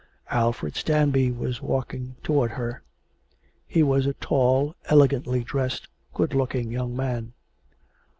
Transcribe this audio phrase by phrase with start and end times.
[0.31, 2.81] Alfred Stanby was walking towards her.
[3.67, 7.33] He was a tall, elegantly dressed, good looking young man.